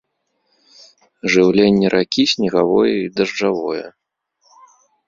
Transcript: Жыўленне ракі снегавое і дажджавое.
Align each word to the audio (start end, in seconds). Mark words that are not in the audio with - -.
Жыўленне 1.35 1.87
ракі 1.97 2.23
снегавое 2.35 2.91
і 3.05 3.05
дажджавое. 3.21 3.85